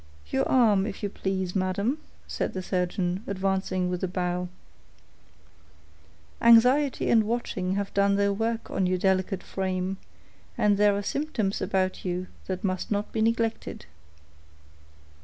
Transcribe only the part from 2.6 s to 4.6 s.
surgeon, advancing with a bow.